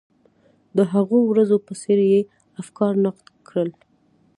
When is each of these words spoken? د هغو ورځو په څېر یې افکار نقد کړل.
د 0.77 0.79
هغو 0.93 1.19
ورځو 1.31 1.57
په 1.65 1.73
څېر 1.81 1.99
یې 2.11 2.21
افکار 2.61 2.93
نقد 3.05 3.27
کړل. 3.47 3.69